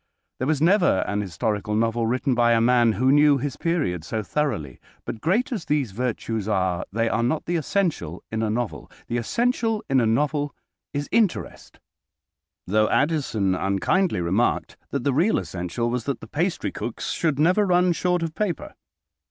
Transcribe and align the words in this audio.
There 0.39 0.47
was 0.47 0.59
never 0.63 1.03
an 1.07 1.21
historical 1.21 1.75
novel 1.75 2.07
written 2.07 2.33
by 2.33 2.53
a 2.53 2.59
man 2.59 2.93
who 2.93 3.11
knew 3.11 3.37
his 3.37 3.55
period 3.55 4.03
so 4.03 4.23
thoroughly. 4.23 4.79
But, 5.05 5.21
great 5.21 5.51
as 5.51 5.65
these 5.65 5.91
virtues 5.91 6.47
are, 6.47 6.85
they 6.91 7.07
are 7.07 7.21
not 7.21 7.45
the 7.45 7.55
essential 7.55 8.23
in 8.31 8.41
a 8.41 8.49
novel. 8.49 8.89
The 9.05 9.17
essential 9.17 9.83
in 9.87 10.01
a 10.01 10.07
novel 10.07 10.55
is 10.91 11.07
interest, 11.11 11.79
though 12.65 12.89
Addison 12.89 13.53
unkindly 13.53 14.21
remarked 14.21 14.75
that 14.89 15.03
the 15.03 15.13
real 15.13 15.37
essential 15.37 15.91
was 15.91 16.05
that 16.05 16.19
the 16.19 16.27
pastrycooks 16.27 17.11
should 17.11 17.37
never 17.37 17.63
run 17.67 17.91
short 17.93 18.23
of 18.23 18.33
paper. 18.33 18.73